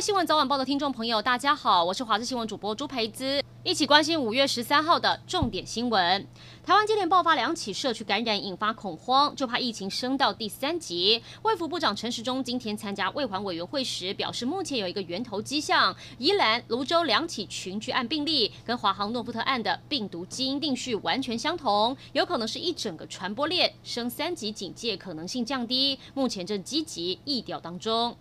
[0.00, 6.24] 新闻早晚报的听众朋友，大家好，我是华视新闻主播朱培姿，一起关心五月十三号的重点新闻。
[6.64, 11.20] 台湾接连爆发两起社区感染，引发恐慌，就怕疫情升到第三级。
[11.42, 28.16] 卫福部长陈时中今天参加卫环委员会时表示，目前有一个源头迹象，宜兰、泸州两起群聚案病例跟华航诺富特案的病毒基因定序完全相同，有可能是一整个传播链，升三级警戒可能性降低，目前正积极疫调当中。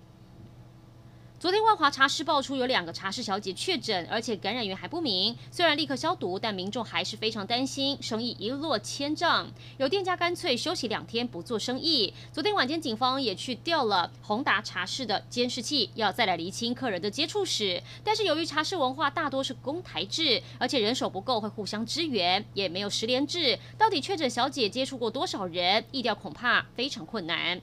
[1.39, 5.37] 昨天万华茶室爆出有两个茶室小姐确诊，而且感染源还不明。
[5.51, 9.47] 虽然立刻消毒，但民众还是非常担心，生意一落千丈。
[9.77, 12.11] 有店家干脆休息两天不做生意。
[12.33, 17.83] 昨天晚间，警方也去调了宏达茶室的监视器，要再来厘清客人的接触史。
[18.03, 23.59] 但是由于茶室文化大多是公台制，而且人手不够，会互相支援，也没有十连制。
[23.77, 25.85] 到底确诊小姐接触过多少人？
[25.91, 27.61] 疫调恐怕非常困难。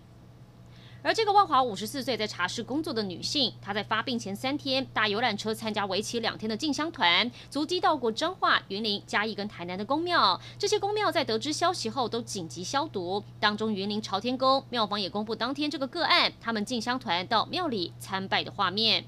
[1.05, 10.41] 而这个万华五十四岁在茶室工作的女性，她在发病前三天搭游览车参加为期两天的进香团，足迹到过彰化、云林、嘉义跟台南的宫庙。
[10.59, 19.05] 这些宫庙在得知消息后都紧急消毒，当中云林朝天宫庙方也公布当天这个个案，他们进香团到庙里参拜的画面。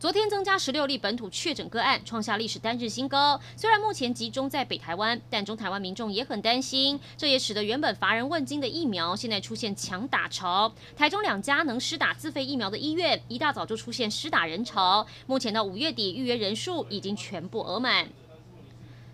[0.00, 3.40] 昨天增加十六例本土确诊个案，创下历史单日新高。
[3.56, 7.00] 虽然目前集中在北台湾，但中台湾民众也很担心。
[7.16, 10.72] 这也使得原本乏人问津的疫苗，现在出现强打潮。
[10.96, 15.04] 台中两家能施打自费疫苗的医院，一大早就出现施打人潮。
[15.26, 18.08] 目前到五月底，预约人数已经全部额满。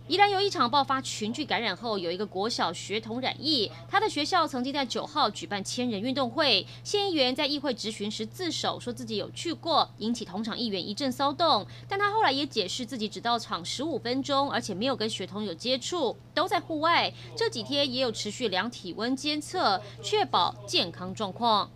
[0.07, 3.71] 宜兰有一场爆发群聚感染后，有一个国小学童染疫。
[3.89, 11.67] 他的学校曾经在九号举办千人运动会，县议员在议会质询时自首，说自己有去过，引起同场议员一阵骚动。
[11.89, 17.11] 但他后来也解释自己只到场十五分钟，而且没有跟学童有接触，都在户外。
[17.35, 21.71] 这几天也有持续量体温监测，确保健康状况。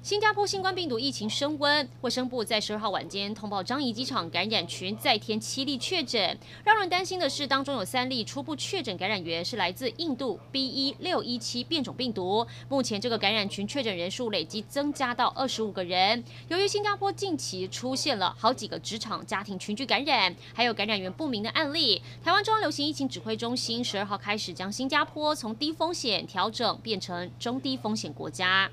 [0.00, 6.38] 新加坡新冠病毒疫情升温，卫生部在十二号晚间通报樟宜机场感染群再添七例确诊。
[6.64, 10.66] 让人担心的是，当中有三例初步确诊感染源是来自印度 B.
[10.66, 12.46] 一六一七变种病毒。
[12.68, 16.22] 目前这个感染群确诊人数累计增加到二十五个人。
[16.46, 28.70] 由于新加坡近期出现了好几个职场家庭群聚感染，还有感染源不明的案例，台湾中央流行疫情指挥中心十二号开始将新加坡从低风险调整变成中低风险国家。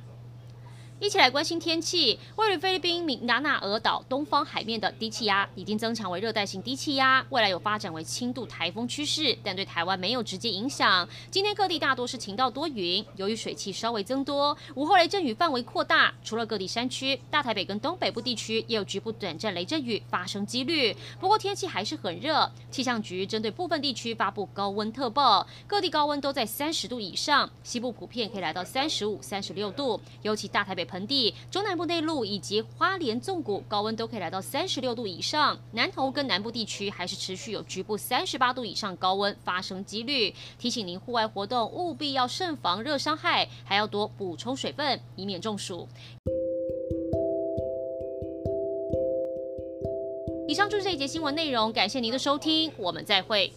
[1.01, 2.17] 一起来关心天气。
[2.37, 11.07] 位于菲律宾明达纳俄岛东方海面的低气压已经增强为热带性低气压，未来有发展为轻度台风趋势，但对台湾没有直接影响。
[11.29, 20.95] 今天各地大多是晴到多云，由于水汽稍微增多，午后雷阵雨范围扩大，除了各地山区，大台北跟东北部地区也有局部短暂雷阵雨发生几率。
[21.19, 30.84] 不过天气还是很热，气象局针对部分地区发布高温特报，各地高温都在三十度以上，西部普遍可以来到三十五、三十六度，尤其大台北。
[30.85, 40.33] 盆地、中南部内陆以及花莲纵谷高温都可以来到三十六度以上，南投跟南部地区还是持续有局部三十八度以上高温发生几率。
[40.57, 45.87] 提醒您户外活动务必要慎防热伤害，还要多补充水分，以免中暑。
[50.47, 53.51] 以上就是这一节新闻内容，感谢您的收听，我们再会。